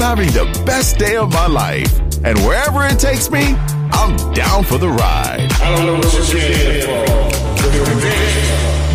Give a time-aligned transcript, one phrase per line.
[0.00, 1.92] I'm having the best day of my life.
[2.22, 3.56] And wherever it takes me,
[3.90, 5.50] I'm down for the ride.
[5.60, 7.04] I don't know what you're here for.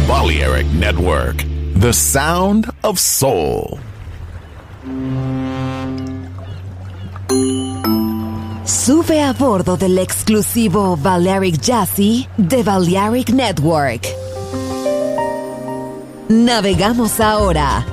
[0.08, 1.44] Balearic Network,
[1.76, 3.80] the sound of soul.
[8.64, 14.08] Sube a bordo del exclusivo Balearic Jazzy de Balearic Network.
[16.30, 17.93] Navegamos ahora.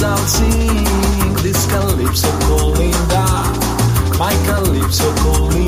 [0.00, 3.56] exalting this calypso calling dark,
[4.16, 5.67] my calypso calling.